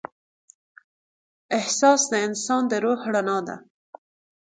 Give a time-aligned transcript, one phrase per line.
[1.57, 3.55] احساس د انسان د روح رڼا ده.